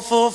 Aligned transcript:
full, 0.00 0.30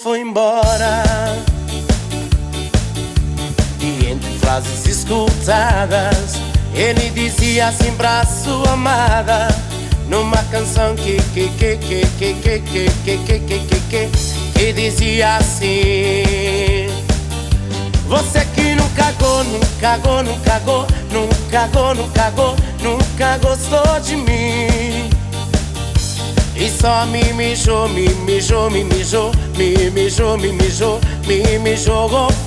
mijou, 27.52 27.90
me 27.90 28.08
mijou, 28.26 28.70
me 28.70 28.84
mijou, 28.86 29.32
me 29.58 29.90
mijou, 29.92 30.38
me 30.38 30.54
mijou, 30.54 31.02
me, 31.28 31.60
me 31.60 31.76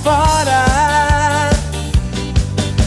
fora. 0.03 0.65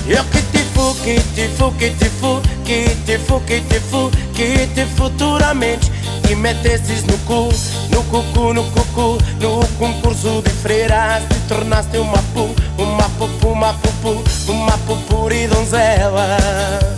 Eu 0.09 0.25
que 0.25 0.43
te 0.43 0.59
fu, 0.75 0.95
que 1.05 1.21
te 1.37 1.49
fu, 1.51 1.71
que 1.79 1.91
te 1.91 2.09
fu, 2.09 2.43
que 2.65 2.97
te 3.07 3.19
fu, 3.19 3.41
que 3.47 3.61
te 3.61 3.79
fu, 3.79 4.11
que 4.35 4.67
te 4.75 4.85
futuramente 4.97 5.93
te 6.23 6.35
metesses 6.35 7.05
no 7.07 7.17
cu, 7.19 7.51
no 7.91 8.03
cucu, 8.11 8.53
no 8.53 8.65
cucu, 8.65 9.19
no 9.41 9.61
concurso 9.79 10.43
de 10.43 10.51
freiras 10.51 11.23
te 11.29 11.39
tornaste 11.47 11.99
uma 12.01 12.21
pu, 12.35 12.49
uma 12.79 13.09
pupu, 13.11 13.51
uma 13.51 13.73
pupu, 13.75 14.25
uma 14.49 14.77
pupuri 14.79 15.47
donzela. 15.47 16.98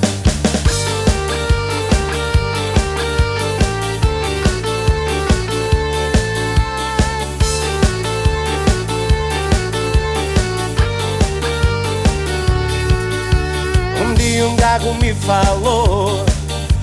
Um 14.42 14.56
gago 14.56 14.94
me 14.94 15.12
falou 15.14 16.24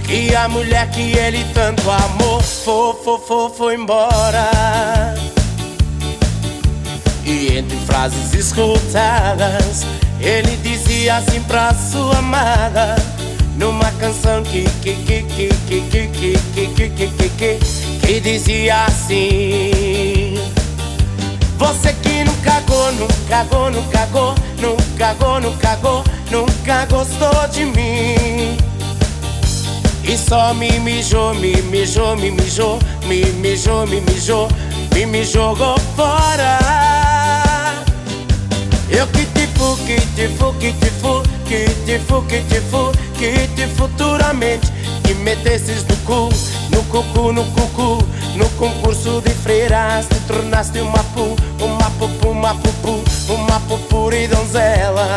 que 0.05 0.33
a 0.35 0.47
mulher 0.47 0.89
que 0.91 1.17
ele 1.17 1.45
tanto 1.53 1.89
amou 1.89 2.41
foi, 2.41 2.93
foi, 3.03 3.19
foi, 3.19 3.49
foi 3.49 3.75
embora. 3.75 5.15
E 7.25 7.57
entre 7.57 7.77
frases 7.85 8.33
escutadas, 8.33 9.85
ele 10.19 10.55
dizia 10.57 11.17
assim 11.17 11.41
pra 11.41 11.73
sua 11.73 12.17
amada. 12.19 12.95
Numa 13.57 13.91
canção 13.93 14.43
que 14.43 14.63
que 14.83 14.93
que 14.93 15.23
que 15.23 15.49
que 15.67 15.81
que 15.81 16.07
que 16.07 16.67
que 16.67 16.89
que 16.89 17.07
que 17.07 17.29
que 17.29 17.59
que 18.05 18.19
dizia 18.19 18.85
assim 18.85 20.35
Você 21.57 21.91
que 21.93 22.23
nunca 22.23 22.51
cagou, 22.51 22.91
nunca 22.91 23.15
cagou, 23.27 23.71
nunca 23.71 23.97
cagou, 23.97 24.35
nunca 24.61 24.83
cagou, 24.97 25.41
nunca 25.41 25.67
cagou 25.69 26.16
nunca 26.31 26.85
gostou 26.85 27.47
de 27.51 27.65
mim. 27.65 28.57
E 30.03 30.17
só 30.17 30.53
me 30.53 30.79
mijou, 30.79 31.33
me 31.35 31.61
mijou, 31.63 32.15
me 32.15 32.31
mijou, 32.31 32.79
me 33.07 33.25
mijou, 33.25 33.87
me 33.87 34.01
mijou, 34.01 34.47
me 34.93 35.05
me 35.05 35.23
jogou 35.23 35.77
fora. 35.95 36.57
Eu 38.89 39.05
que 39.07 39.25
te 39.25 39.47
fu, 39.55 39.77
que 39.85 39.99
te 40.15 40.27
fu, 40.29 40.53
que 40.53 40.71
te 40.73 40.89
fu, 41.01 41.23
que 41.47 41.65
te 41.85 41.99
fu, 41.99 42.21
que 42.23 42.41
te 42.41 42.61
fu, 42.61 42.91
que 43.17 43.47
te 43.55 43.67
futuramente 43.75 44.67
que 45.07 45.13
metesses 45.15 45.85
no 45.87 45.95
cu, 46.05 46.29
no 46.69 46.81
cucu, 46.89 47.31
no 47.31 47.43
cucu, 47.53 48.03
no 48.35 48.49
concurso 48.57 49.21
de 49.21 49.29
freiras 49.29 50.07
te 50.07 50.19
tornaste 50.27 50.81
uma 50.81 51.01
pu, 51.15 51.35
uma 51.63 51.89
pupu, 51.91 52.29
uma 52.29 52.53
pupu, 52.55 53.01
uma 53.29 53.59
pupuri 53.61 54.27
donzela. 54.27 55.15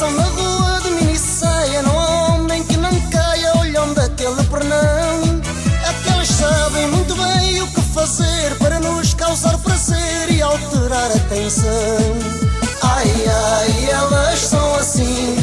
Passam 0.00 0.10
na 0.12 0.22
rua 0.22 0.80
de 0.80 0.90
mini 0.90 1.18
saia, 1.18 1.82
não 1.82 1.98
há 1.98 2.34
homem 2.34 2.64
que 2.64 2.76
não 2.78 2.90
caia 3.10 3.58
olhando 3.58 3.98
aquele 4.00 4.42
pernão. 4.44 5.40
Aquelas 5.86 6.28
sabem 6.28 6.86
muito 6.88 7.14
bem 7.14 7.60
o 7.60 7.66
que 7.66 7.82
fazer 7.92 8.56
para 8.58 8.80
nos 8.80 9.12
causar 9.12 9.58
prazer 9.58 10.30
e 10.30 10.40
alterar 10.40 11.10
a 11.10 11.18
tensão. 11.28 11.68
Ai 12.82 13.12
ai, 13.28 13.90
elas 13.90 14.38
são 14.38 14.74
assim. 14.76 15.36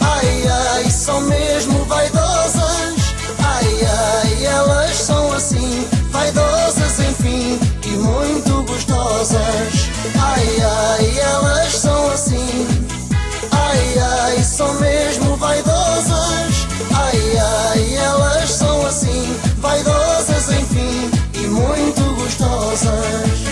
Ai 0.00 0.48
ai, 0.48 0.90
são 0.90 1.22
mesmo 1.22 1.82
vaidosas. 1.86 3.14
Ai 3.38 3.86
ai, 3.86 4.44
elas 4.44 4.94
são 4.94 5.32
assim. 5.32 5.88
Vaidosas, 6.10 7.00
enfim, 7.00 7.58
e 7.86 7.88
muito 7.88 8.62
gostosas. 8.64 9.88
Ai 10.20 10.60
ai, 10.60 11.18
elas 11.18 11.59
gostosas. 22.40 23.50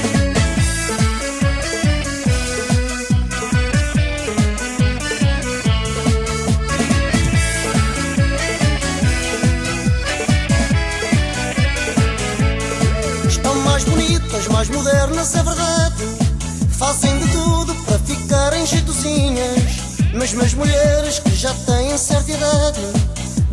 mais 14.52 14.68
modernas, 14.70 15.34
é 15.36 15.42
verdade. 15.42 16.04
Fazem 16.78 17.16
de 17.18 17.28
tudo 17.28 17.74
para 17.84 17.98
ficarem 18.00 18.66
jeitozinhas. 18.66 19.62
Mesmo 20.14 20.42
as 20.42 20.54
mulheres 20.54 21.18
que 21.20 21.30
já 21.34 21.54
têm 21.54 21.96
certa 21.96 22.32
idade, 22.32 22.80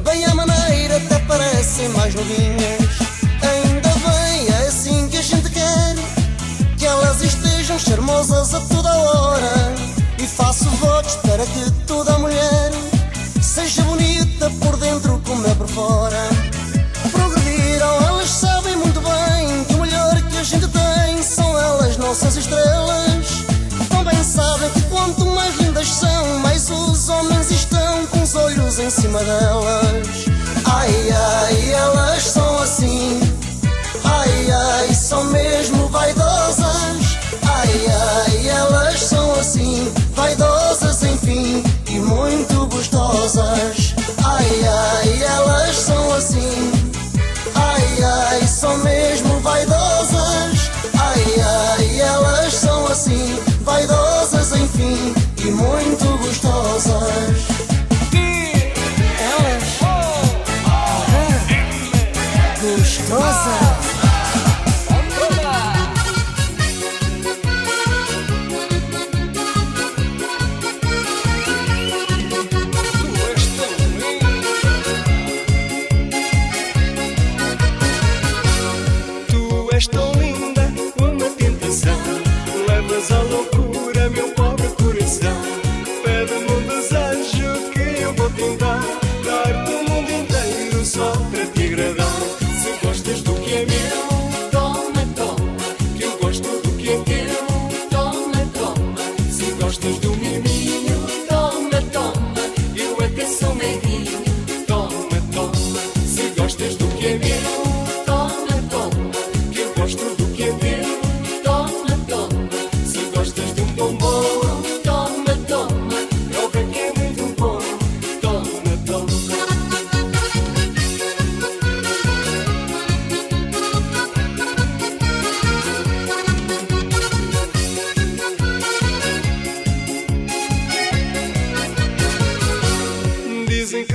bem 0.04 0.26
à 0.26 0.34
maneira 0.34 0.98
até 0.98 1.20
parecem 1.20 1.90
mais 1.90 2.16
novinhas. 2.16 3.05
A 8.32 8.60
toda 8.74 8.90
hora. 8.90 9.76
E 10.18 10.26
faço 10.26 10.66
votos 10.82 11.16
para 11.18 11.46
que 11.46 11.72
toda 11.86 12.18
mulher 12.18 12.72
seja 13.42 13.84
bonita 13.84 14.50
por 14.62 14.78
dentro 14.78 15.22
como 15.26 15.46
é 15.46 15.54
por 15.54 15.68
fora. 15.68 16.18
Progrediram, 17.12 18.08
elas 18.08 18.30
sabem 18.30 18.76
muito 18.78 19.00
bem 19.02 19.64
que 19.66 19.76
o 19.76 19.82
melhor 19.82 20.22
que 20.24 20.38
a 20.38 20.44
gente 20.44 20.68
tem 20.68 21.22
são 21.22 21.58
elas, 21.58 21.98
nossas 21.98 22.36
estrelas. 22.36 23.44
Também 23.90 24.24
sabem 24.24 24.70
que 24.72 24.82
quanto 24.84 25.26
mais 25.28 25.56
lindas 25.58 25.88
são, 25.88 26.40
mais 26.40 26.70
os 26.70 27.10
homens 27.10 27.52
estão 27.52 28.08
com 28.08 28.24
os 28.24 28.36
olhos 28.36 28.80
em 28.80 28.90
cima 28.90 29.20
delas. 29.24 29.75
Vaidosas 40.26 41.04
enfim 41.04 41.64
e 41.88 42.00
muito 42.00 42.66
gostosas. 42.66 43.94
Ai 44.24 44.66
ai, 44.66 45.24
elas 45.24 45.76
são 45.76 46.14
assim. 46.14 46.72
Ai 47.54 48.04
ai, 48.04 48.48
são 48.48 48.76
mesmo 48.80 49.40
vaidosas. 49.42 50.72
Ai 51.00 51.42
ai, 51.42 52.00
elas 52.02 52.54
são 52.56 52.88
assim, 52.88 53.40
vaidosas 53.62 54.52
enfim 54.54 55.14
e 55.38 55.52
muito 55.52 56.18
gostosas. 56.18 57.55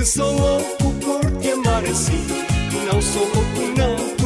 que 0.01 0.07
sou 0.07 0.33
louco 0.33 0.91
por 0.95 1.31
te 1.39 1.51
amar 1.51 1.83
assim. 1.85 2.25
Não 2.91 2.99
sou 2.99 3.23
louco, 3.23 3.61
não 3.77 4.20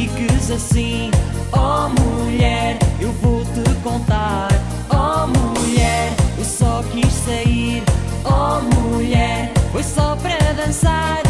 fiques 0.00 0.50
assim. 0.50 1.10
Oh 1.52 1.88
mulher, 2.00 2.78
eu 3.00 3.12
vou 3.14 3.44
te 3.44 3.74
contar. 3.82 4.48
Oh 4.88 5.26
mulher, 5.26 6.12
eu 6.38 6.44
só 6.44 6.82
quis 6.90 7.12
sair. 7.12 7.82
Oh 8.24 8.60
mulher, 8.80 9.52
foi 9.72 9.82
só 9.82 10.16
para 10.16 10.52
dançar. 10.52 11.20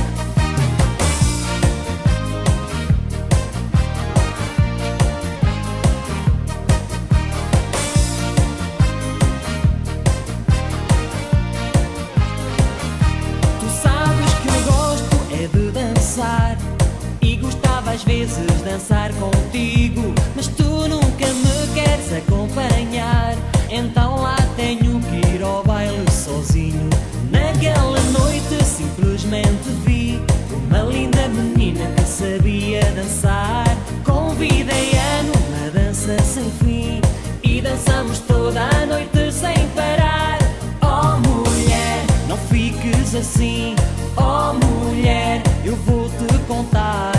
É 17.89 17.95
às 17.95 18.05
vezes 18.05 18.50
dançar 18.65 19.13
contigo 19.15 20.15
Mas 20.37 20.47
tu 20.49 20.89
nunca 20.89 21.27
me 21.27 21.75
queres 21.75 22.13
acompanhar 22.13 23.37
Então 23.69 24.17
lá 24.23 24.37
tenho 24.57 25.01
que 25.01 25.35
ir 25.35 25.43
ao 25.43 25.63
baile 25.65 26.11
sozinho 26.11 26.89
Naquela 27.31 28.01
noite 28.13 28.65
simplesmente 28.65 29.71
vi 29.85 30.21
Uma 30.53 30.83
linda 30.83 31.29
menina 31.29 31.87
que 31.97 32.03
sabia 32.03 32.83
dançar 32.95 33.67
Convidei-a 34.05 35.23
numa 35.23 35.71
dança 35.71 36.17
sem 36.23 36.51
fim 36.63 37.01
E 37.43 37.61
dançamos 37.61 38.19
toda 38.21 38.61
a 38.63 38.87
noite 38.87 39.33
sem 39.33 39.69
parar 39.75 40.39
Oh 40.83 41.19
mulher, 41.29 42.05
não 42.29 42.37
fiques 42.37 43.15
assim. 43.15 43.77
Oh 44.17 44.53
mulher, 44.55 45.43
eu 45.65 45.77
vou 45.77 46.09
te 46.09 46.39
contar. 46.47 47.10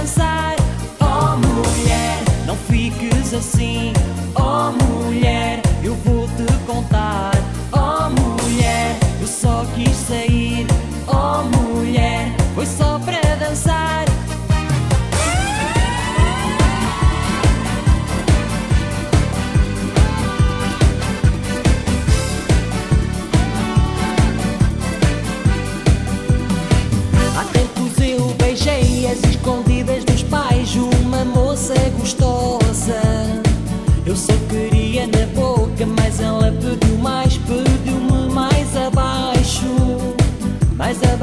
Dançar. 0.00 0.56
Oh 1.00 1.36
mulher, 1.36 2.18
não 2.46 2.56
fiques 2.56 3.34
assim. 3.34 3.92
Oh 4.34 4.72
mulher, 4.72 4.79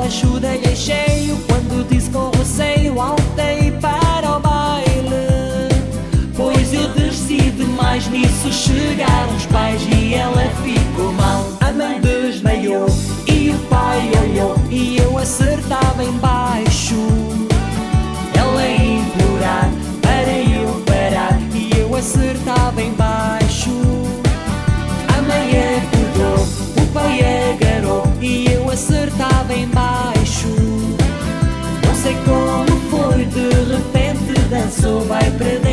Abaixo 0.07 0.39
dei 0.39 0.73
cheio 0.73 1.37
quando 1.49 1.85
disse 1.89 2.09
com 2.11 2.31
receio 2.37 2.97
altei 3.01 3.71
para 3.81 4.37
o 4.37 4.39
baile. 4.39 5.67
Pois 6.33 6.73
eu 6.73 6.87
desci 6.93 7.51
demais 7.51 8.07
nisso 8.07 8.49
chegaram 8.49 9.35
os 9.35 9.45
pais 9.47 9.81
e 9.93 10.13
ela 10.13 10.49
ficou 10.63 11.11
mal. 11.11 11.45
A 11.59 11.73
mãe 11.73 11.99
desmaiou 11.99 12.87
e 13.27 13.49
o 13.49 13.59
pai 13.67 14.09
olhou 14.23 14.55
e 14.71 14.97
eu 14.97 15.17
acertava 15.17 16.01
em 16.01 16.13
baixo. 16.13 16.36
Vai 35.07 35.31
para 35.31 35.66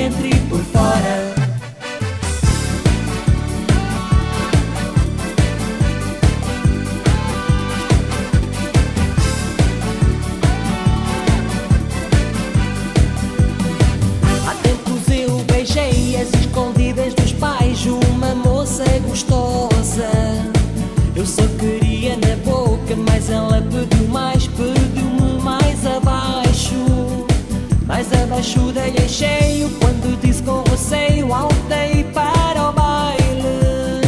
Mais 28.34 28.46
abaixo 28.46 28.72
dei 28.72 29.08
cheio 29.08 29.70
quando 29.78 30.20
disse 30.20 30.42
com 30.42 30.64
receio 30.68 31.32
altei 31.32 32.02
para 32.12 32.68
o 32.68 32.72
baile. 32.72 34.00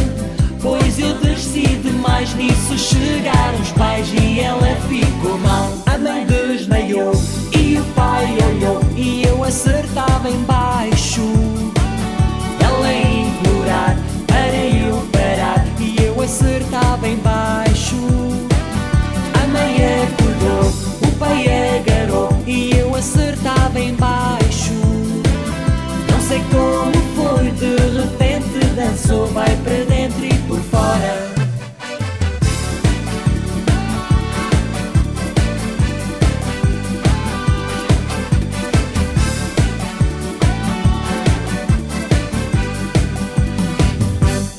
Pois 0.61 0.99
eu 0.99 1.17
desci 1.19 1.61
demais 1.77 2.33
nisso 2.35 2.77
chegaram 2.77 3.57
os 3.61 3.71
pais 3.71 4.05
e 4.21 4.41
ela 4.41 4.75
ficou 4.89 5.37
mal. 5.37 5.71
A 5.85 5.97
mãe 5.97 6.25
desmaiou 6.25 7.13
e 7.53 7.77
o 7.79 7.83
pai 7.95 8.37
olhou 8.49 8.81
e 8.97 9.23
eu 9.23 9.41
acertava 9.45 10.29
em 10.29 10.43
baixo. 10.43 11.21
Ela 12.59 12.85
a 12.85 12.93
implorar 12.93 13.97
para 14.27 14.57
eu 14.57 15.07
parar 15.09 15.65
e 15.79 16.03
eu 16.03 16.21
acertava 16.21 17.07
em 17.07 17.15
vai 29.37 29.55
para 29.57 29.85
dentro 29.85 30.25
e 30.25 30.33
por 30.47 30.59
fora. 30.61 31.27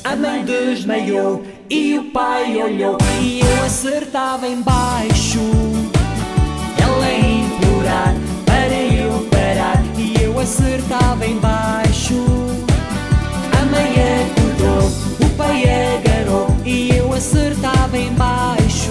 A 0.04 0.14
mãe 0.14 0.44
desmaiou 0.44 1.42
e 1.68 1.98
o 1.98 2.04
pai 2.12 2.62
olhou 2.62 2.98
e 3.20 3.40
eu 3.40 3.64
acertava 3.64 4.46
em 4.46 4.62
baixo. 4.62 5.40
Ela 6.80 7.04
a 7.04 7.18
implorar 7.18 8.14
para 8.46 8.76
eu 8.76 9.26
parar 9.28 9.82
e 9.96 10.22
eu 10.22 10.38
acertava 10.38 11.26
em 11.26 11.36
baixo. 11.38 12.14
A 13.60 13.64
mãe 13.64 14.37
o 14.64 15.30
pai 15.36 15.64
agarrou 15.64 16.48
e 16.64 16.90
eu 16.96 17.12
acertava 17.12 17.96
em 17.96 18.12
baixo. 18.14 18.90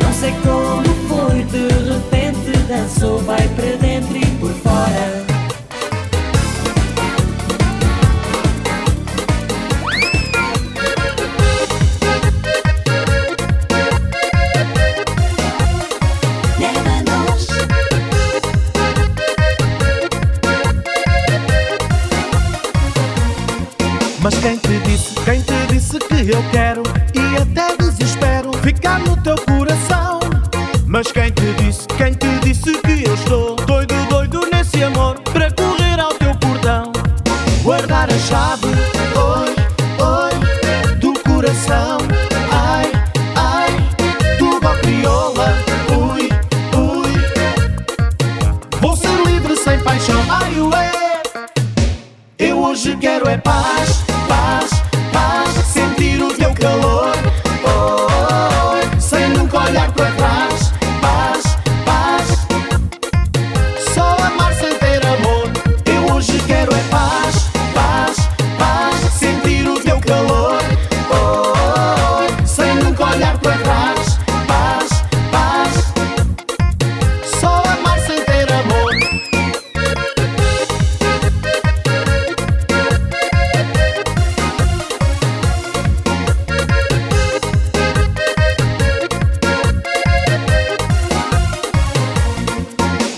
Não 0.00 0.12
sei 0.12 0.32
como 0.42 0.94
foi, 1.08 1.42
de 1.44 1.68
repente 1.90 2.58
dançou, 2.68 3.18
vai 3.20 3.48
para 3.48 3.76
dentro 3.76 4.16
e 4.16 4.26
por 4.38 4.52
fora. 4.54 5.31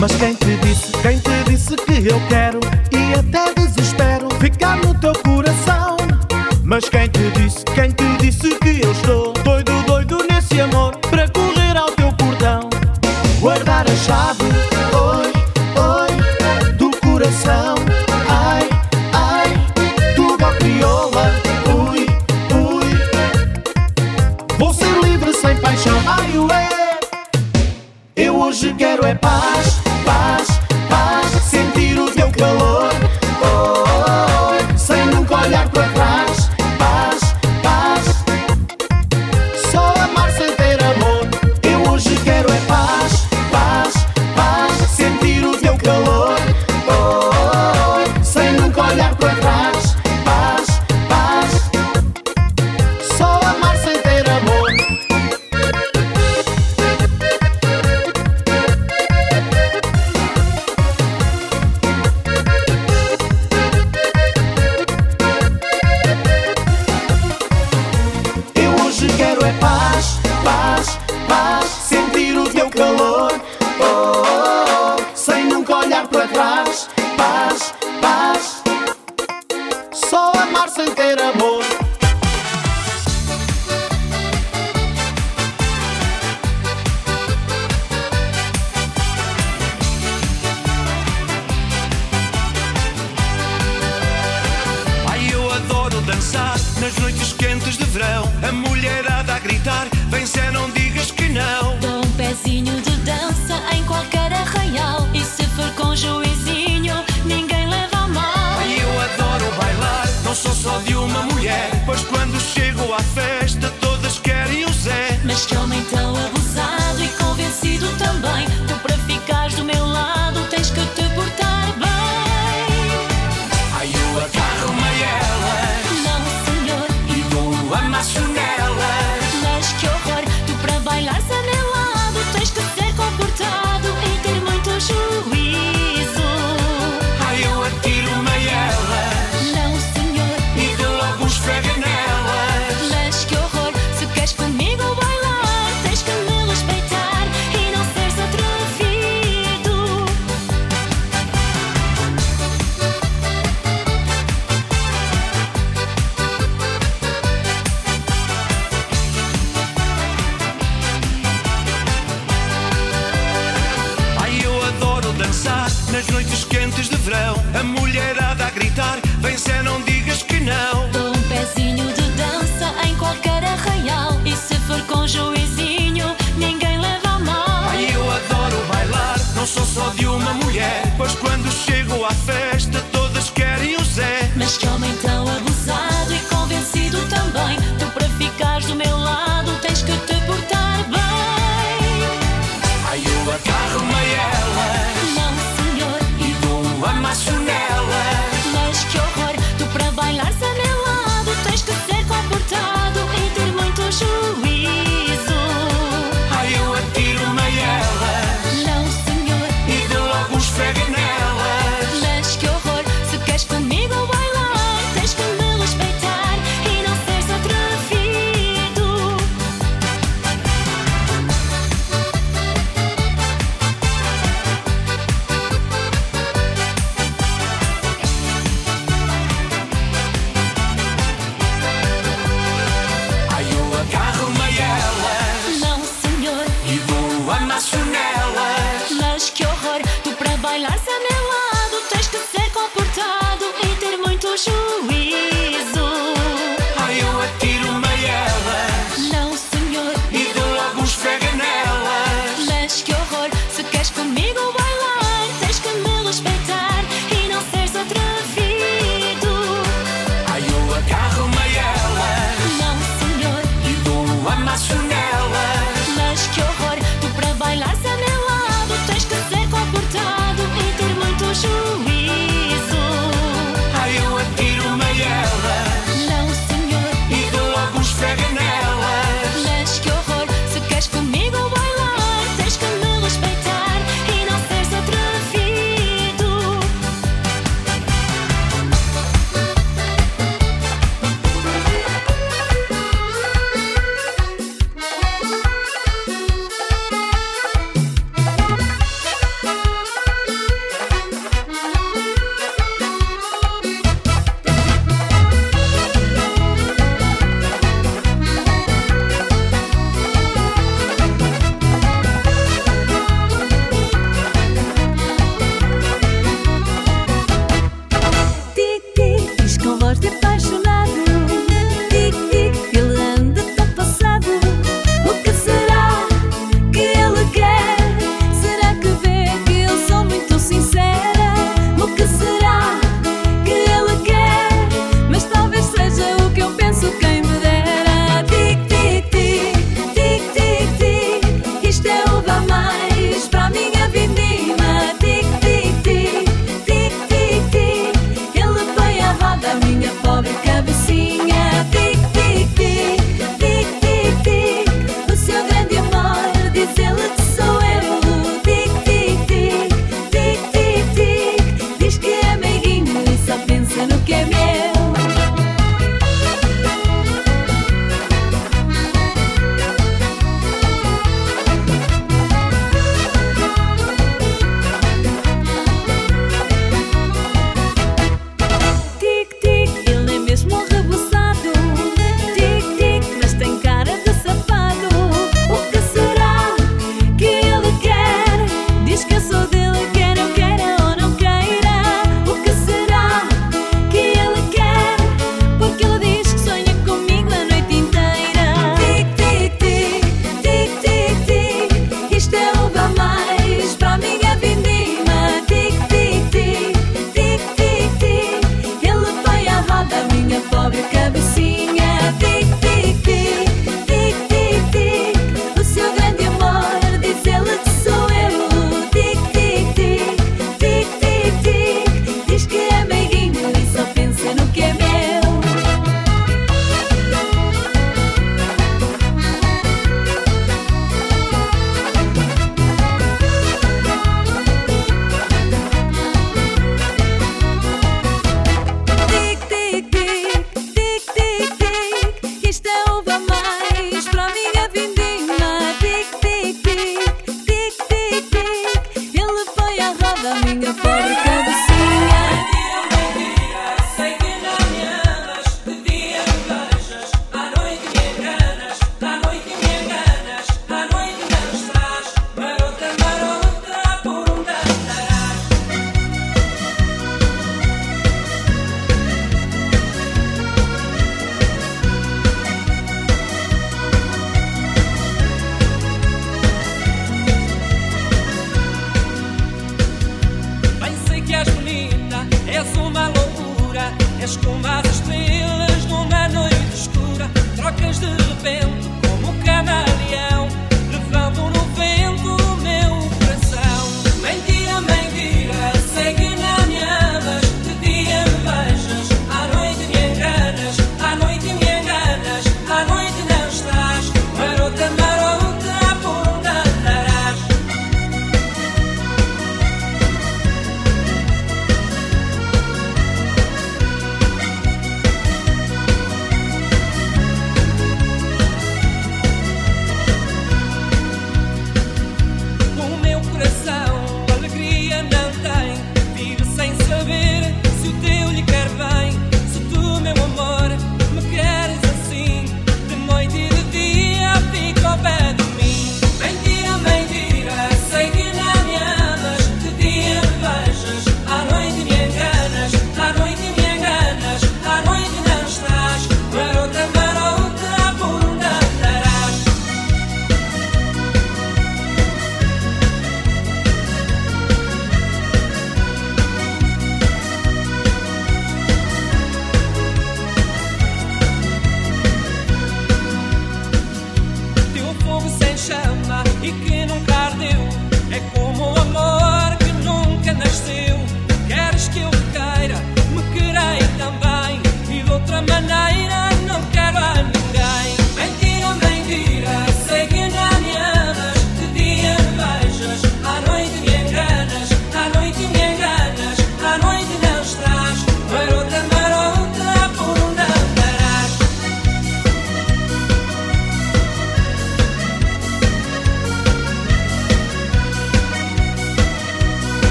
Mas 0.00 0.16
quem 0.16 0.34
te 0.34 0.56
disse, 0.62 0.92
quem 1.02 1.18
te 1.18 1.50
disse 1.50 1.76
que 1.76 2.08
eu 2.08 2.18
quero 2.30 2.58
e 2.90 3.18
até 3.18 3.52
desespero 3.52 4.30
ficar 4.40 4.78
no 4.78 4.98
teu 4.98 5.12
coração? 5.22 5.98
Mas 6.64 6.88
quem 6.88 7.06
te 7.06 7.30
disse, 7.32 7.62
quem 7.74 7.90
te 7.90 8.16
disse 8.18 8.58
que 8.60 8.80
eu 8.82 8.92
estou? 8.92 9.29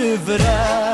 De 0.00 0.16
verão. 0.16 0.89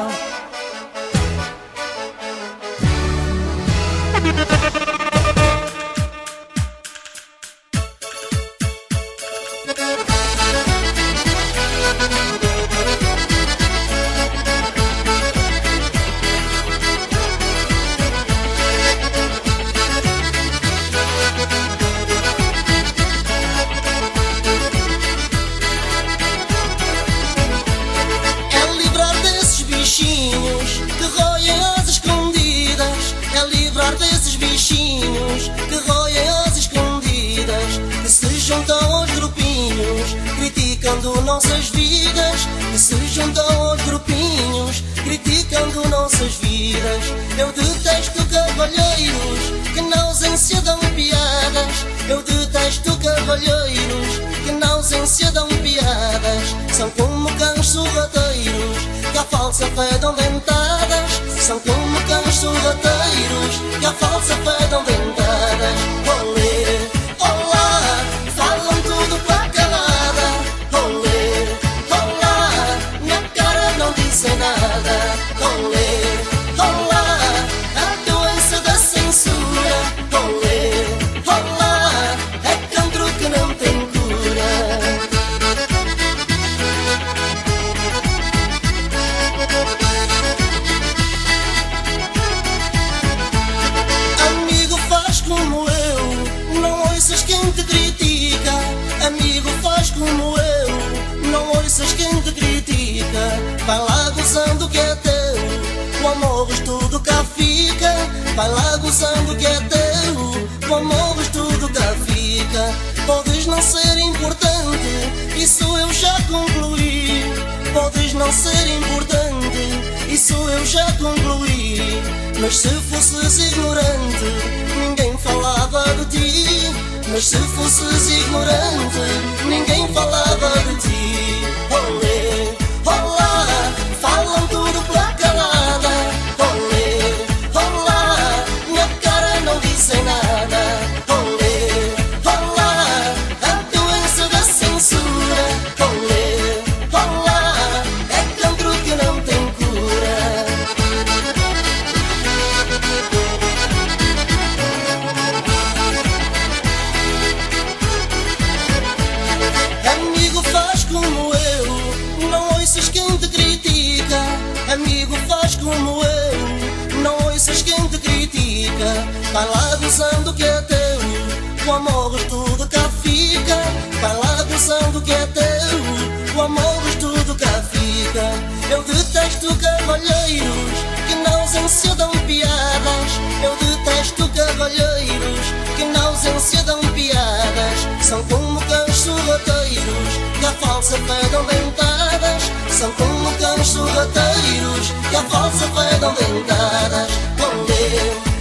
São 188.07 188.23
como 188.27 188.61
cães 188.67 188.95
sorrateiros 188.99 190.21
que 190.39 190.47
a 190.47 190.53
falsa 190.53 190.97
dão 191.33 191.45
dentadas. 191.45 192.53
São 192.71 192.89
como 192.93 193.33
cães 193.33 193.67
sorrateiros 193.67 194.93
que 195.11 195.17
a 195.17 195.23
falsa 195.25 195.67
dão 195.99 196.15
dentadas. 196.15 197.11
Olê, 197.41 198.13
olá, 198.23 198.36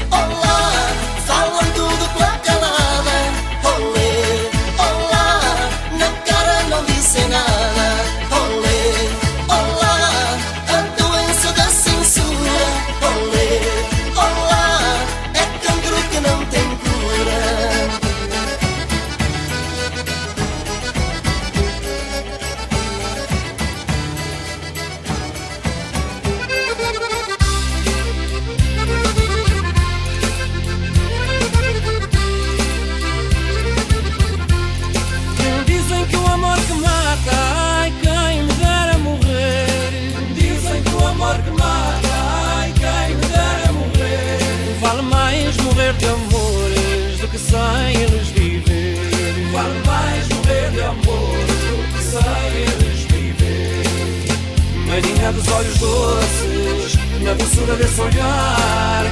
olhar, 58.02 59.06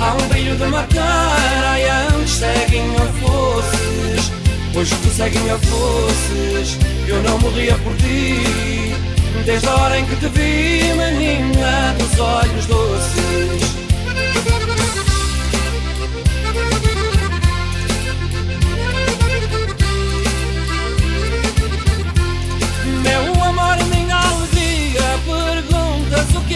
há 0.00 0.14
um 0.14 0.28
brilho 0.28 0.56
de 0.56 0.66
matar, 0.66 1.36
ai 1.66 1.88
antes 1.88 2.30
seguem 2.30 2.94
a 2.96 3.06
fosses. 3.20 4.32
Hoje 4.74 4.94
tu 5.02 5.08
segue-me 5.08 5.50
a 5.50 5.58
fosses, 5.58 6.78
eu 7.06 7.22
não 7.22 7.38
morria 7.38 7.74
por 7.76 7.94
ti. 7.96 8.94
Desde 9.44 9.66
a 9.66 9.74
hora 9.74 9.98
em 9.98 10.04
que 10.04 10.16
te 10.16 10.28
vi, 10.28 10.82
menina 10.94 11.94
dos 11.98 12.18
olhos 12.18 12.66
doces. 12.66 13.77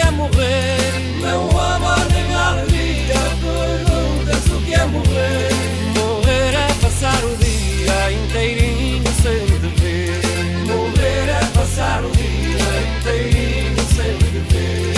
É 0.06 0.10
morrer. 0.10 0.92
Meu 1.20 1.60
amor, 1.60 2.06
minha 2.12 2.38
alegria, 2.38 3.14
perguntas 3.42 4.46
o 4.52 4.60
que 4.64 4.74
é 4.74 4.84
morrer. 4.86 5.48
Morrer 5.96 6.54
é 6.54 6.74
passar 6.80 7.22
o 7.24 7.36
dia 7.36 8.12
inteirinho 8.12 9.12
sem 9.22 9.46
te 9.46 9.80
ver. 9.80 10.20
Morrer 10.66 11.28
é 11.30 11.44
passar 11.54 12.04
o 12.04 12.10
dia 12.10 12.72
inteirinho 12.98 13.84
sem 13.94 14.16
te 14.18 14.38
ver. 14.52 14.92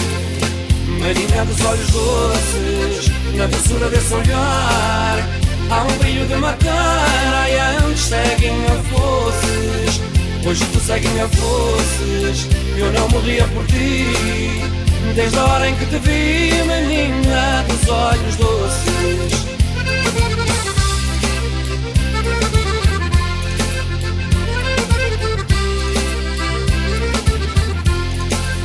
Menina 0.87 1.45
dos 1.45 1.61
olhos 1.65 1.91
doces, 1.91 3.13
na 3.35 3.47
doçura 3.47 3.89
desse 3.91 4.15
olhar, 4.15 5.29
há 5.71 5.83
um 5.83 5.99
brilho 5.99 6.27
de 6.27 6.35
matar, 6.37 7.35
ai 7.43 7.59
antes 7.59 8.05
seguem 8.05 8.65
a 8.67 8.83
fosses. 8.91 10.01
Hoje 10.47 10.65
tu 10.73 10.81
segue-me 10.81 11.21
a 11.21 11.29
fosses, 11.29 12.49
eu 12.77 12.93
não 12.93 13.09
morria 13.09 13.47
por 13.49 13.67
ti. 13.67 14.85
Desde 15.15 15.39
a 15.39 15.45
hora 15.45 15.69
em 15.69 15.77
que 15.77 15.87
te 15.87 15.99
vi, 16.01 16.51
menina 16.67 17.65
dos 17.69 17.89
olhos 17.89 18.35
doces. 18.35 19.45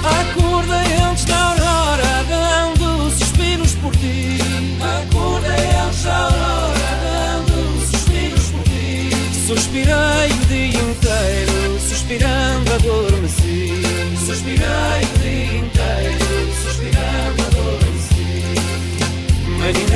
Acordei 0.03 0.93
antes 1.07 1.25
da 1.25 1.37
aurora, 1.37 2.25
dando 2.27 3.11
suspiros 3.11 3.75
por 3.75 3.95
ti. 3.97 4.39
Acordei 4.81 5.69
antes 5.85 6.03
da 6.03 6.17
aurora, 6.17 6.89
dando 7.03 7.87
suspiros 7.91 8.47
por 8.49 8.63
ti. 8.63 9.11
Suspirei 9.45 10.31
o 10.31 10.45
dia 10.47 10.81
inteiro, 10.81 11.79
suspirando 11.79 12.73
adormeci. 12.73 13.83
Suspirei 14.25 15.18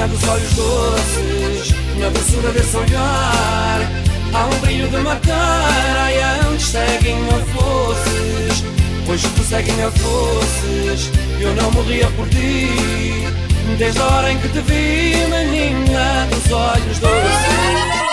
dos 0.07 0.27
olhos 0.27 0.53
doces, 0.53 1.75
na 1.99 2.09
doçura 2.09 2.51
desse 2.51 2.75
olhar, 2.75 3.79
há 4.33 4.45
um 4.45 4.59
brilho 4.59 4.87
de 4.89 4.97
matar, 4.97 5.97
ai 5.97 6.19
antes 6.49 6.67
seguem 6.67 7.17
a 7.29 7.39
fosses. 7.55 8.63
Hoje 9.07 9.27
tu 9.35 9.43
segue-me 9.43 9.83
a 9.83 9.91
fosses, 9.91 11.11
eu 11.39 11.53
não 11.55 11.71
morria 11.71 12.07
por 12.11 12.27
ti. 12.29 12.69
Desde 13.77 13.99
a 13.99 14.05
hora 14.05 14.31
em 14.31 14.39
que 14.39 14.49
te 14.49 14.61
vi, 14.61 15.15
menina 15.29 16.27
dos 16.29 16.51
olhos 16.51 16.99
doces. 16.99 18.03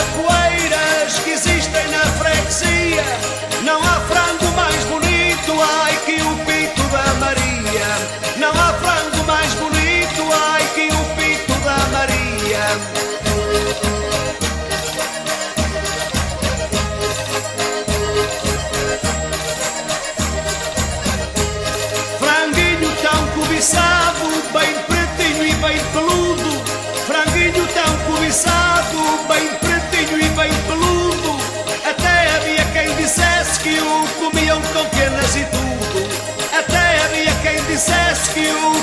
Capoeiras 0.00 1.18
que 1.22 1.30
existem 1.30 1.88
na 1.88 1.98
freguesia, 2.18 3.04
não 3.64 3.80
há 3.82 4.00
frango 4.08 4.46
mais 4.56 4.82
bonito, 4.84 5.09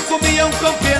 comiam 0.08 0.50
com 0.52 0.72
penas 0.78 0.97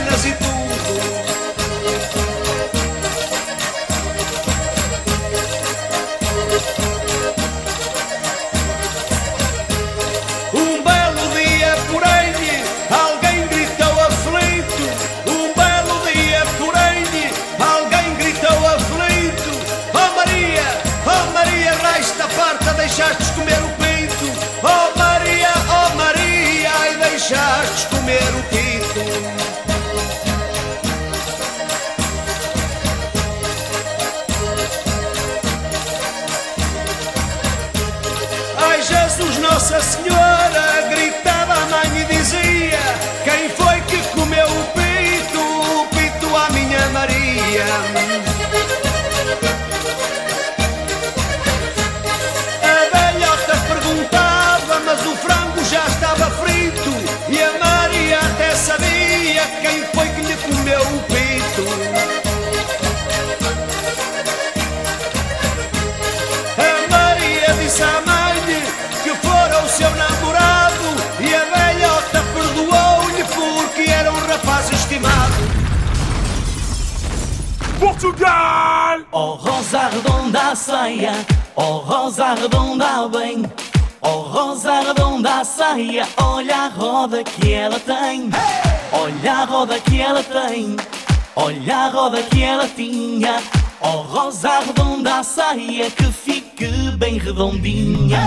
rosa 79.69 79.89
redonda 79.89 80.41
a 80.53 80.57
saia, 80.57 81.13
oh 81.55 81.79
rosa 81.81 82.33
redonda 82.33 83.07
bem. 83.09 83.45
Oh 84.01 84.23
rosa 84.23 84.81
redonda 84.81 85.41
a 85.41 85.45
saia, 85.45 86.09
olha 86.17 86.57
a 86.57 86.69
roda 86.69 87.23
que 87.23 87.53
ela 87.53 87.79
tem. 87.79 88.31
Olha 88.93 89.33
a 89.33 89.45
roda 89.45 89.79
que 89.79 90.01
ela 90.01 90.23
tem, 90.23 90.75
olha 91.37 91.77
a 91.77 91.89
roda 91.91 92.23
que 92.23 92.43
ela 92.43 92.67
tinha. 92.67 93.43
Oh 93.83 94.01
rosa 94.09 94.61
redonda 94.61 95.19
a 95.19 95.23
saia, 95.23 95.91
que 95.91 96.05
fique 96.05 96.91
bem 96.97 97.19
redondinha. 97.19 98.23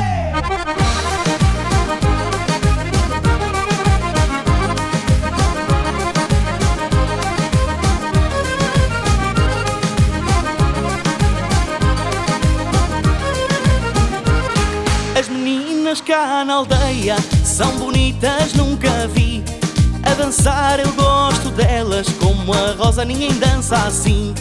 São 17.52 17.78
bonitas, 17.78 18.54
nunca 18.54 19.08
vi. 19.10 19.44
A 20.04 20.14
dançar 20.14 20.80
eu 20.80 20.92
gosto 20.94 21.50
delas, 21.50 22.08
como 22.20 22.54
a 22.54 22.72
Rosa 22.78 23.04
ninguém 23.04 23.34
dança 23.34 23.76
assim. 23.76 24.34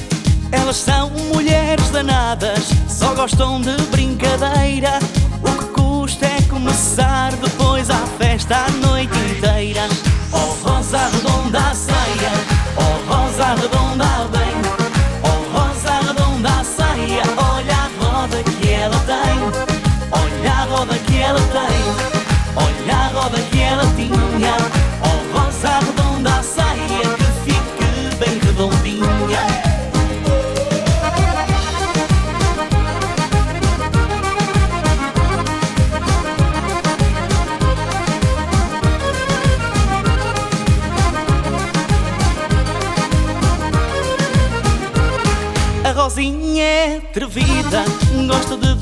Elas 0.53 0.77
são 0.77 1.11
mulheres 1.35 1.91
danadas, 1.91 2.69
só 2.89 3.13
gostam 3.15 3.61
de 3.61 3.77
brincadeira. 3.91 5.01
O 5.43 5.59
que 5.59 5.81
custa 5.81 6.27
é 6.27 6.43
começar 6.43 7.33
depois 7.33 7.91
a 7.91 7.99
festa 8.19 8.67
a 8.67 8.71
noite 8.71 9.19
inteira. 9.37 9.89
Oh 10.33 10.69
Rosa 10.69 10.99
redonda 11.09 11.75
saia, 11.75 12.33
oh 12.77 13.13
Rosa 13.13 13.55
redonda 13.55 14.40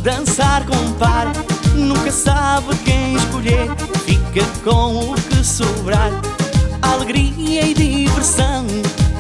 dançar 0.09 0.65
com 0.65 0.93
par. 0.95 1.27
Nunca 1.75 2.11
sabe 2.11 2.75
quem 2.85 3.15
escolher, 3.15 3.69
fica 4.07 4.43
com 4.65 5.11
o 5.11 5.15
que 5.15 5.45
sobrar. 5.45 6.11
Alegria 6.81 7.67
e 7.67 7.75
diversão, 7.75 8.65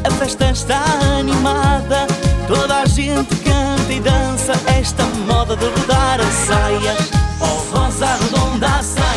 a 0.02 0.10
festa 0.12 0.50
está 0.50 0.82
animada. 1.18 2.06
Toda 2.46 2.76
a 2.80 2.86
gente 2.86 3.36
canta 3.36 3.92
e 3.92 4.00
dança 4.00 4.52
esta 4.78 5.04
moda 5.26 5.54
de 5.56 5.66
rodar 5.66 6.20
a 6.20 6.30
saia. 6.46 6.96
Oh 7.40 7.76
rosa 7.76 8.06
redonda 8.06 8.82
saia, 8.82 9.07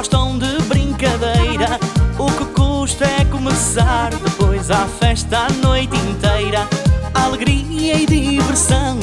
gostam 0.00 0.38
de 0.38 0.62
brincadeira. 0.62 1.78
O 2.18 2.24
que 2.32 2.46
custa 2.54 3.04
é 3.04 3.22
começar 3.26 4.08
depois 4.08 4.70
a 4.70 4.86
festa 4.86 5.40
a 5.40 5.50
noite 5.50 5.94
inteira. 5.94 6.66
Alegria 7.12 7.96
e 7.96 8.06
diversão, 8.06 8.98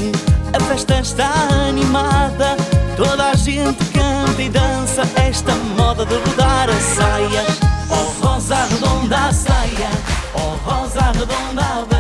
a 0.51 0.59
festa 0.63 0.99
está 0.99 1.29
animada. 1.69 2.57
Toda 2.95 3.29
a 3.29 3.35
gente 3.35 3.85
canta 3.91 4.41
e 4.41 4.49
dança 4.49 5.03
esta 5.17 5.53
moda 5.77 6.03
de 6.03 6.15
rodar 6.15 6.67
as 6.67 6.81
saias. 6.81 7.59
Oh 7.91 8.25
rosa 8.25 8.55
redonda 8.55 9.17
a 9.27 9.31
saia, 9.31 9.89
oh 10.33 10.67
rosa 10.67 11.11
redonda 11.11 11.61
a 11.61 11.96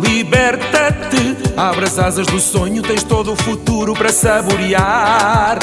Liberta-te, 0.00 1.36
abre 1.56 1.84
as 1.84 1.98
asas 1.98 2.26
do 2.26 2.40
sonho, 2.40 2.82
tens 2.82 3.04
todo 3.04 3.32
o 3.32 3.36
futuro 3.36 3.94
para 3.94 4.10
saborear. 4.10 5.58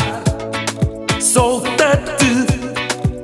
Solta-te, 1.19 2.45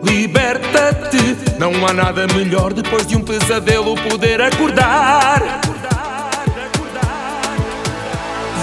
liberta-te. 0.04 1.38
Não 1.58 1.88
há 1.88 1.94
nada 1.94 2.28
melhor 2.28 2.74
depois 2.74 3.08
de 3.08 3.16
um 3.16 3.22
pesadelo 3.22 3.96
poder 4.10 4.42
acordar. 4.42 5.62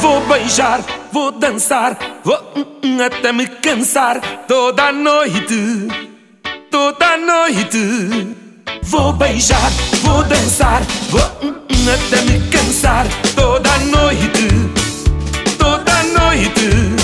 Vou 0.03 0.21
beijar, 0.27 0.81
vou 1.11 1.33
dançar, 1.33 1.97
vou 2.23 2.39
hum, 2.55 2.67
hum, 2.85 3.03
até 3.03 3.33
me 3.33 3.47
cansar 3.47 4.21
toda 4.47 4.89
a 4.89 4.93
noite, 4.93 5.89
toda 6.71 7.15
a 7.15 7.17
noite. 7.17 8.38
Vou 8.91 9.13
beijar, 9.13 9.71
vou 10.03 10.25
dançar, 10.25 10.81
vou 11.11 11.21
hum, 11.43 11.55
hum, 11.71 11.93
até 11.93 12.23
me 12.23 12.41
cansar 12.49 13.07
toda 13.37 13.77
noite, 13.81 14.49
toda 15.59 16.03
noite. 16.05 16.97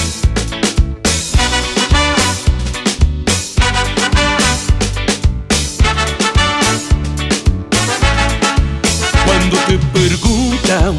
Quando 9.26 9.66
te 9.66 9.78
perguntam 9.92 10.96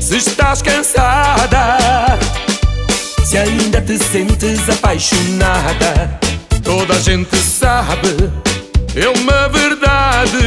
se 0.00 0.16
estás 0.16 0.62
cansada, 0.62 1.78
se 3.24 3.38
ainda 3.38 3.80
te 3.80 3.96
sentes 3.98 4.68
apaixonada, 4.68 6.18
toda 6.64 6.94
a 6.94 6.98
gente 6.98 7.36
sabe, 7.36 8.32
é 8.96 9.08
uma 9.08 9.48
verdade. 9.48 10.38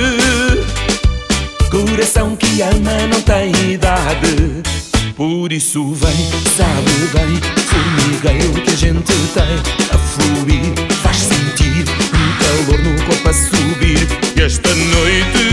Coração 1.70 2.36
que 2.36 2.62
ama 2.62 3.08
não 3.08 3.22
tem 3.22 3.52
idade. 3.74 4.64
Por 5.16 5.52
isso 5.52 5.94
vem, 5.94 6.30
sabe 6.56 6.92
bem, 7.12 7.40
formigueiro 7.66 8.54
que 8.62 8.70
a 8.70 8.76
gente 8.76 9.14
tem 9.34 9.60
a 9.92 9.98
fluir, 9.98 10.74
faz 11.02 11.18
sentir 11.18 11.86
um 12.14 12.68
calor 12.68 12.80
no 12.84 13.04
corpo 13.04 13.30
a 13.30 13.34
subir. 13.34 14.08
E 14.36 14.42
esta 14.42 14.70
noite 14.70 15.48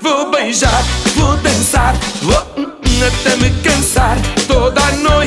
Vou 0.00 0.32
beijar, 0.32 0.82
vou 1.14 1.36
dançar, 1.36 1.94
vou 2.22 2.44
hum, 2.56 2.64
hum, 2.64 3.06
até 3.06 3.36
me 3.36 3.50
cansar 3.62 4.16
toda 4.48 4.82
a 4.82 4.92
noite, 4.96 5.21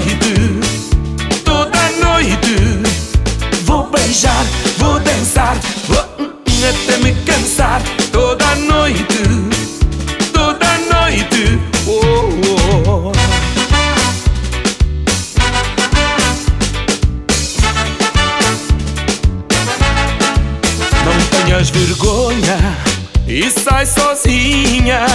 sai 23.63 23.85
sozinha. 23.85 25.05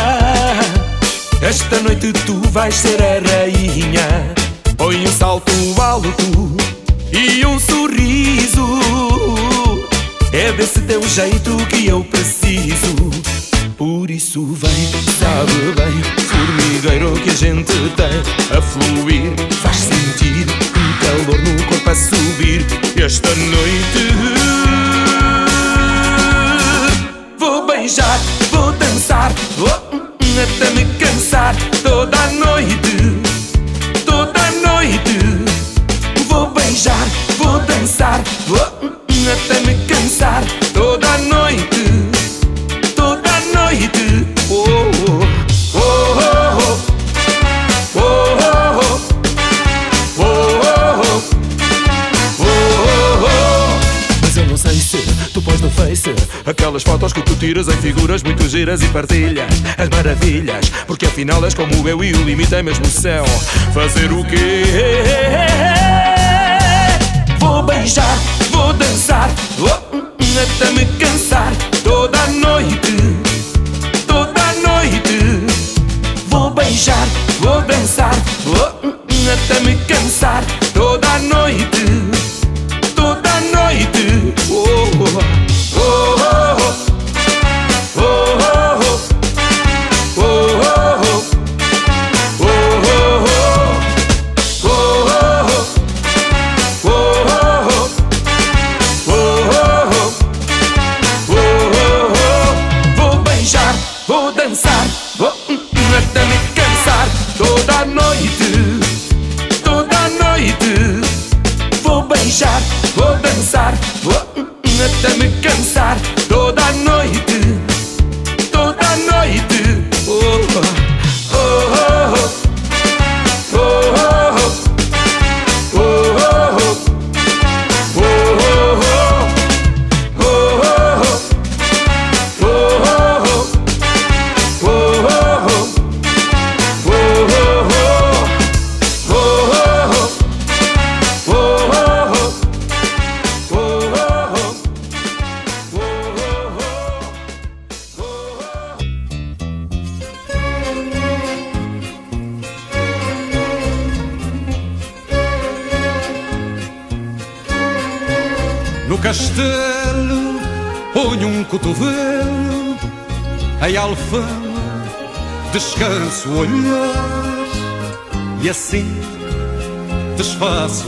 Esta 1.42 1.80
noite 1.80 2.12
tu 2.26 2.40
vais 2.50 2.74
ser 2.74 2.98
a 3.02 3.20
rainha. 3.28 4.34
Põe 4.76 4.96
um 4.96 5.12
salto 5.12 5.52
alto 5.80 6.56
e 7.12 7.44
um 7.46 7.58
sorriso. 7.58 8.66
É 10.32 10.52
desse 10.52 10.80
teu 10.82 11.02
jeito 11.08 11.56
que 11.66 11.86
eu 11.86 12.04
preciso. 12.04 12.94
Por 13.76 14.10
isso 14.10 14.44
vem, 14.52 14.88
sabe 15.18 15.72
bem, 15.74 16.02
formigueiro 16.28 17.12
que 17.22 17.30
a 17.30 17.34
gente 17.34 17.72
tem 17.96 18.56
a 18.56 18.60
fluir. 18.60 19.32
Faz 19.62 19.76
sentir 19.76 20.46
um 20.76 21.24
calor 21.24 21.38
no 21.40 21.64
corpo 21.64 21.90
a 21.90 21.94
subir. 21.94 22.64
Esta 23.02 23.28
noite 23.34 24.39
beijar, 27.90 28.18
vou 28.52 28.72
dançar, 28.72 29.32
vou 29.56 29.68
hum, 29.92 30.06
hum, 30.22 30.42
até 30.42 30.70
me 30.70 30.84
cansar. 30.94 31.54
Toda 31.82 32.19
Aquelas 56.80 56.82
fotos 56.82 57.12
que 57.12 57.22
tu 57.22 57.36
tiras 57.36 57.68
em 57.68 57.76
figuras 57.76 58.22
muito 58.22 58.48
giras 58.48 58.80
e 58.82 58.86
partilhas 58.88 59.50
as 59.76 59.88
maravilhas 59.90 60.70
Porque 60.86 61.06
afinal 61.06 61.44
és 61.44 61.52
como 61.52 61.86
eu 61.86 62.02
e 62.02 62.12
o 62.12 62.22
limite 62.22 62.54
é 62.54 62.62
mesmo 62.62 62.86
o 62.86 62.90
céu 62.90 63.24
Fazer 63.74 64.10
o 64.12 64.24
quê? 64.24 64.64
Vou 67.38 67.62
beijar, 67.62 68.16
vou 68.50 68.72
dançar 68.72 69.28
oh, 69.58 69.96
até 70.40 70.72
me 70.72 70.86
cansar 70.98 71.52
toda 71.82 72.18
a 72.18 72.26
noite 72.28 72.96
Toda 74.06 74.40
a 74.40 74.54
noite 74.54 75.44
Vou 76.28 76.50
beijar, 76.50 77.06
vou 77.40 77.60
dançar 77.62 78.14
oh, 78.46 78.69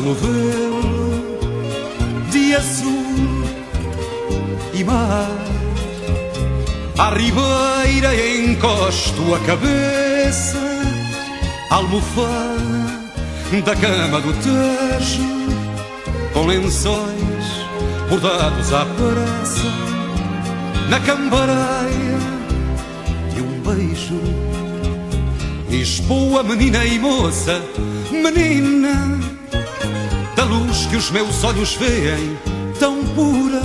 novelo 0.03 1.39
De 2.31 2.55
azul 2.55 3.45
e 4.75 4.85
mar 4.85 5.31
À 6.99 7.11
ribeira 7.11 8.15
encosto 8.15 9.35
a 9.35 9.39
cabeça 9.41 10.59
Almofada 11.71 13.03
da 13.65 13.77
cama 13.77 14.21
do 14.21 14.33
Tejo 14.33 15.23
Com 16.33 16.47
lençóis 16.47 17.23
bordados 18.09 18.73
à 18.73 18.85
pressa 18.85 19.93
na 20.93 21.01
cambareia 21.01 22.19
de 23.35 23.41
um 23.41 23.63
vejo. 23.63 24.21
Lisboa, 25.71 26.43
menina 26.43 26.85
e 26.85 26.99
moça, 26.99 27.63
menina, 28.11 29.12
que 30.93 30.97
os 30.97 31.11
meus 31.11 31.43
olhos 31.43 31.75
veem, 31.77 32.37
tão 32.79 33.03
pura. 33.15 33.63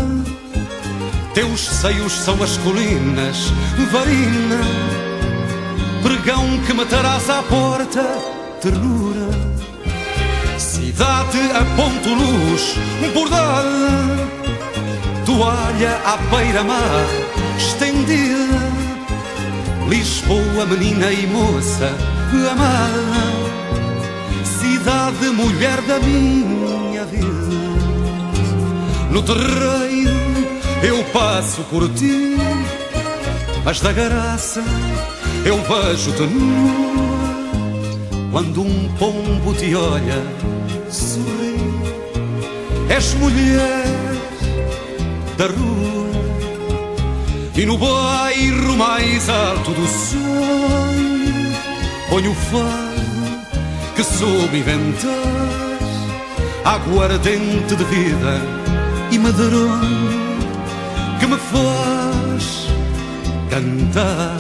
Teus 1.34 1.60
seios 1.60 2.14
são 2.14 2.42
as 2.42 2.56
colinas, 2.60 3.52
varina, 3.92 4.62
pregão 6.02 6.58
que 6.66 6.72
matarás 6.72 7.30
à 7.30 7.44
porta, 7.44 8.02
ternura. 8.62 9.28
Cidade 10.58 11.38
a 11.54 11.66
ponto 11.76 12.14
luz, 12.14 12.76
bordada, 13.14 14.30
toalha 15.26 16.00
à 16.06 16.16
beira-mar, 16.34 17.06
estendida. 17.58 18.58
Lisboa, 19.90 20.66
menina 20.66 21.12
e 21.12 21.28
moça, 21.28 21.92
amada, 22.54 23.20
cidade, 24.46 25.28
mulher 25.32 25.82
da 25.82 26.00
minha 26.00 26.87
No 29.12 29.24
terreiro 29.24 30.12
eu 30.84 31.04
passo 31.06 31.62
por 31.64 31.90
ti, 31.90 32.38
mas 33.64 33.80
da 33.82 33.92
graça 33.92 34.64
eu 35.46 35.58
vejo-te 35.58 36.24
nua. 36.24 37.28
Quando 38.32 38.62
um 38.62 38.90
pombo 39.00 39.54
te 39.54 39.74
olha, 39.74 40.22
sorri, 40.90 41.56
és 42.90 43.14
mulher 43.16 43.86
da 45.38 45.46
rua. 45.46 45.88
E 47.56 47.66
no 47.66 47.78
bairro 47.78 48.78
mais 48.78 49.28
alto 49.28 49.72
do 49.72 49.88
sonho 49.88 51.18
Ponho 52.08 52.32
o 52.32 52.36
fado 52.36 52.98
que 53.96 54.04
soube 54.04 54.60
inventar 54.60 55.67
Aguardente 56.68 57.78
de 57.78 57.84
vida 57.86 58.42
e 59.10 59.18
medronho 59.18 60.38
Que 61.18 61.26
me 61.26 61.38
faz 61.38 62.68
cantar 63.50 64.38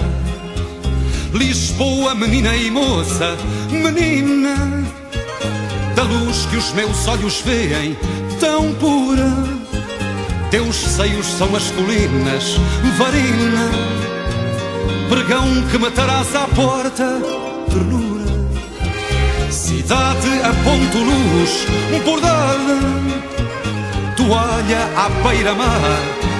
Lisboa, 1.34 2.14
menina 2.16 2.54
e 2.54 2.70
moça, 2.70 3.38
menina 3.72 4.58
Da 5.96 6.04
luz 6.04 6.46
que 6.52 6.58
os 6.58 6.74
meus 6.74 7.08
olhos 7.08 7.42
veem 7.46 7.98
tão 8.42 8.74
pura 8.74 9.58
teus 10.50 10.78
seios 10.78 11.26
são 11.26 11.54
as 11.58 11.70
colinas, 11.72 12.56
varina, 12.98 13.70
pregão 15.10 15.46
que 15.70 15.78
matarás 15.78 16.34
à 16.34 16.48
porta, 16.48 17.20
ternura. 17.70 18.07
Cidade 19.88 20.42
a 20.44 20.54
ponto 20.66 20.98
luz, 20.98 21.66
bordada, 22.04 22.78
toalha 24.18 24.80
à 24.98 25.08
beira-mar, 25.26 25.80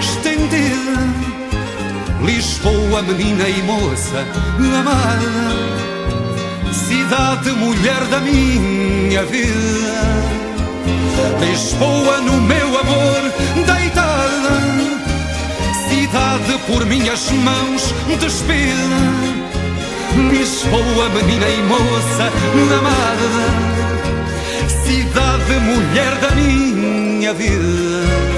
estendida. 0.02 1.00
Lisboa, 2.26 3.02
menina 3.04 3.48
e 3.48 3.64
moça, 3.64 4.26
amada, 4.60 5.32
cidade, 6.74 7.52
mulher 7.54 8.04
da 8.12 8.20
minha 8.20 9.24
vida. 9.24 9.94
Lisboa 11.40 12.18
no 12.18 12.42
meu 12.42 12.68
amor 12.68 13.32
deitada 13.56 14.60
Cidade 15.88 16.60
por 16.68 16.86
minhas 16.86 17.32
mãos 17.32 17.94
despida 18.20 19.57
Lisboa, 20.30 21.10
menina 21.10 21.48
e 21.48 21.62
moça 21.64 22.32
amada 22.78 23.78
Cidade, 24.84 25.60
mulher 25.60 26.16
da 26.16 26.32
minha 26.32 27.34
vida 27.34 28.37